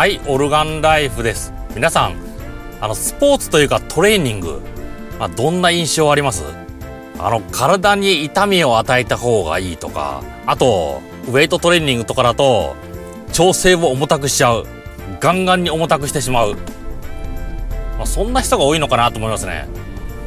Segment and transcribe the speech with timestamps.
[0.00, 1.52] はい、オルガンライフです。
[1.74, 2.14] 皆さん、
[2.80, 4.62] あの、スポーツというかトレーニング、
[5.18, 6.42] まあ、どんな印象あります？
[7.18, 12.76] あの、体に痛みを与えた方がいいとか、あと、ウェイトトレーニングとかだと、
[13.34, 14.66] 調整を重たくしちゃう。
[15.20, 16.54] ガンガンに重たくしてしまう。
[17.98, 19.68] まあ、そんな人が多いのかなと思いますね。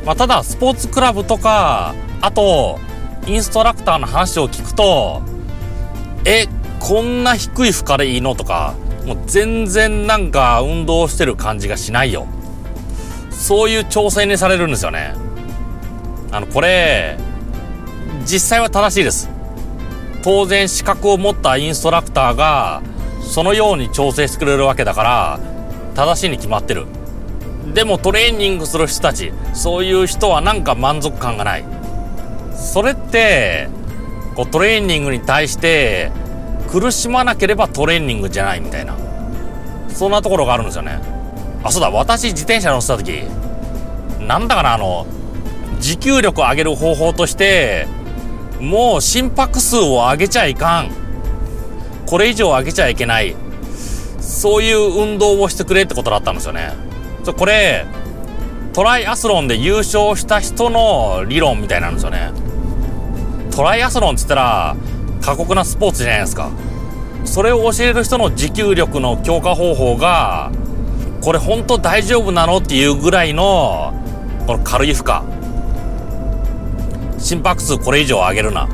[0.06, 2.80] まあ、ただ、スポーツクラブとか、あと、
[3.26, 5.24] インストラクターの話を聞くと、
[6.26, 6.46] え、
[6.80, 8.36] こんな低い負荷でいいの？
[8.36, 8.76] とか、
[9.06, 12.28] もう全然なんか運動してる感じがしないよ。
[13.32, 15.14] そういう調整にされるんですよね。
[16.32, 17.18] あの、これ、
[18.26, 19.30] 実際は正しいです。
[20.24, 22.82] 当然資格を持ったインストラクターが、
[23.22, 25.40] そのように調整してくれるわけだから、
[25.96, 26.86] 正しいに決まってる。
[27.74, 31.66] でもトレーニングする人たち、そういう人はなんか満足感がない。
[32.56, 33.68] それって、
[34.36, 36.12] こうトレーニングに対して、
[36.72, 38.96] 苦しまなければトレーニングじゃないみたいな。
[39.94, 41.00] そんなところがあるんですよね。
[41.64, 43.24] あ、そうだ、私自転車乗ってた時、
[44.28, 45.06] なんだかな、あの、
[45.80, 47.88] 持久力を上げる方法として、
[48.60, 50.92] もう心拍数を上げちゃいかん。
[52.06, 53.36] これ以上上げちゃいけない。
[54.20, 56.74] そういう運動をしてくれってことだったんですよね。
[57.26, 57.86] ちこれ、
[58.74, 62.32] トライアスロンで優勝した人の理論みたいなんですよね。
[63.52, 64.76] トライアスロンって言ったら、
[65.22, 66.50] 過酷なスポーツじゃないですか。
[67.26, 70.52] それを教える人の持久力の強化方法が、
[71.22, 73.94] これ本当大丈夫なのっていうぐらいの、
[74.46, 75.22] この軽い負荷。
[77.20, 78.68] 心拍数これ以上上げるな。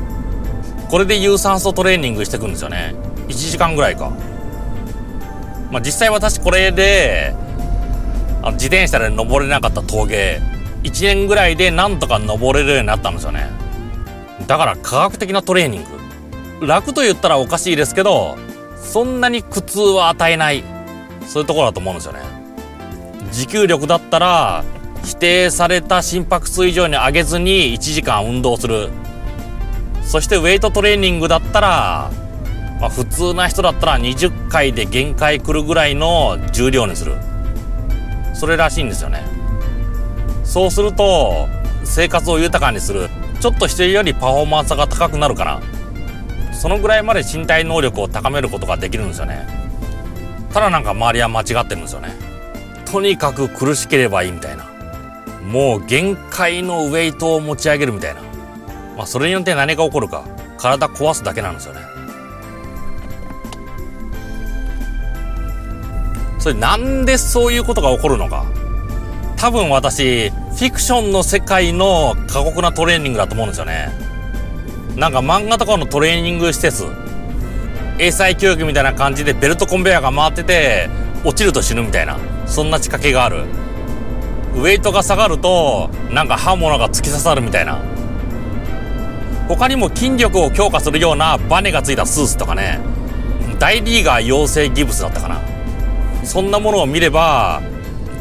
[0.90, 2.94] これで有酸素トレーニングしていくんですよね。
[3.28, 4.10] 1時間ぐらいか。
[5.70, 7.32] まあ、実際私これで、
[8.42, 10.40] あの自転車で登れなかった峠、
[10.82, 13.48] 1年ぐらいでなんとか登れるようになったんですよね。
[14.48, 15.99] だから科学的なトレーニング。
[16.60, 18.36] 楽と言ったらおかしいですけど、
[18.76, 20.62] そんなに苦痛は与えない。
[21.26, 22.20] そういうところだと思うんですよね。
[23.32, 24.64] 持久力だったら、
[25.04, 28.90] 否定された心拍数以上に上げずに1時間運動する。
[30.02, 32.10] そしてウェイトトレーニングだったら、
[32.80, 37.14] まあ、普通な人だったら20回で限界来るぐらいの重量にする。
[38.34, 39.22] それらしいんですよね。
[40.44, 41.48] そうすると、
[41.84, 43.08] 生活を豊かにする。
[43.40, 45.60] ちょっと人よりパフォーマンスが高くなるかな。
[46.60, 49.46] そのぐらいまで身体能力を高めることができるんですよね。
[50.52, 52.10] ただなんか周りは間違ってるんですよね。
[52.84, 54.68] とにかく苦しければいいみたいな。
[55.42, 58.20] もう限界のウェイトを持ち上げるみたいな。
[58.94, 60.22] まあそれによって何が起こるか。
[60.58, 61.80] 体壊すだけなんですよね。
[66.40, 68.44] それなんでそういうことが起こるのか。
[69.38, 74.09] 多分私、フィクションの世界の過酷なトレーニングだと思うんですよね。
[74.96, 76.86] なんか漫画とかのトレーニング施設、
[77.98, 80.88] 英才教育みたいな感じでベルトコンベヤーが回ってて、
[81.24, 83.44] 落ちると死ぬみたいな、そんな仕掛けがある。
[84.54, 87.78] ウェイトが下がると、なんか刃物が突き刺さるみたいな。
[89.48, 92.78] 他にも筋力を強化するようなバネがついたスーツとかね、
[93.58, 95.40] 大リーガー養成ギブスだったかな。
[96.24, 97.62] そんなものを見れば、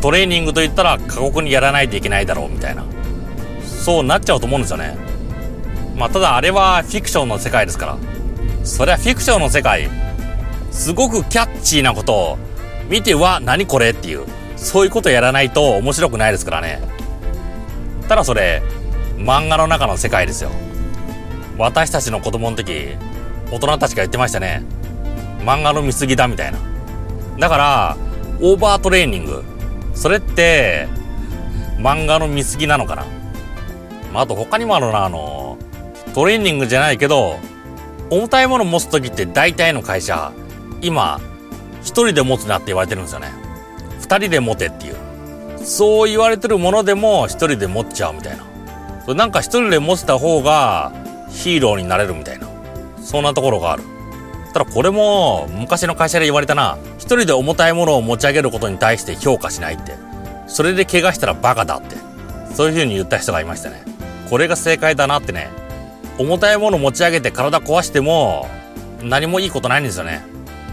[0.01, 2.83] トレーニングといったら過酷にやらないといけないだろうみたいな。
[3.63, 5.08] そうなっちゃうと思うんですよね。
[5.99, 7.97] まあ、ただあれはフィクションの世界ですから。
[8.63, 9.89] そりゃフィクションの世界、
[10.71, 12.37] すごくキャッチーなことを
[12.89, 16.79] 見ては何これっていう、そういうことやらないと面白くないですからね。
[18.07, 18.63] ただそれ、
[19.17, 20.51] 漫画の中の世界ですよ。
[21.57, 22.95] 私たちの子供の時、
[23.51, 24.63] 大人たちが言ってましたね。
[25.41, 26.59] 漫画の見過ぎだみたいな。
[27.39, 27.97] だから、
[28.39, 29.43] オーバートレーニング。
[29.93, 30.87] それって、
[31.77, 33.05] 漫画の見過ぎなのかな。
[34.13, 35.48] まあ、あと他にもあるな、あの、
[36.13, 37.37] トレーニングじゃないけど、
[38.09, 40.31] 重たいもの持つ時って大体の会社、
[40.81, 41.19] 今、
[41.81, 43.31] 一人で持つなって言われてるんですよね。
[44.01, 44.95] 二人で持てっていう。
[45.63, 48.43] そう言われてるものでも一人で持っちゃうみたいな。
[49.03, 50.91] それなんか一人で持ってた方が
[51.29, 52.47] ヒーローになれるみたいな。
[53.01, 53.83] そんなところがある。
[54.53, 56.77] ただこれも昔の会社で言われたな。
[56.97, 59.93] 一人で重たいものを持ち上げることに対して評価しないって。
[60.47, 61.97] それで怪我したらバカだって。
[62.55, 63.83] そういう風に言った人がいましたね。
[64.29, 65.49] これが正解だなってね。
[66.19, 68.47] 重たいもの持ち上げて体壊しても
[69.01, 70.21] 何もいいことないんですよね。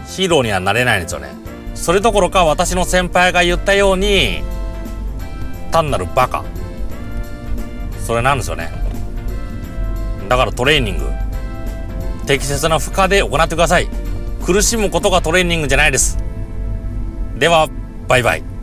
[0.05, 1.29] ヒーローにはなれないんですよね。
[1.73, 4.43] それどころか私の先輩が言ったように
[5.71, 6.43] 単なるバカ。
[8.05, 8.71] それなんですよね。
[10.27, 11.05] だからトレーニング。
[12.25, 13.87] 適切な負荷で行ってください。
[14.45, 16.17] 苦しむことがトレーニングじゃないです。
[17.37, 17.69] では、
[18.09, 18.56] バイバイ。